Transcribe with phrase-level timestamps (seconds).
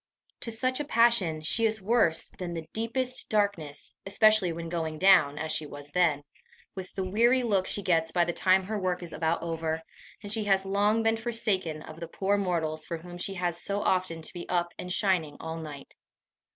[0.39, 5.37] To such a passion, she is worse than the deepest darkness, especially when going down,
[5.37, 6.23] as she was then,
[6.73, 9.83] with the weary look she gets by the time her work is about over,
[10.23, 13.79] and she has long been forsaken of the poor mortals for whom she has so
[13.81, 15.93] often to be up and shining all night.